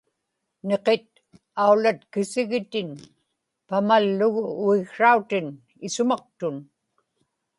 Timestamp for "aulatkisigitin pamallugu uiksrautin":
1.63-5.47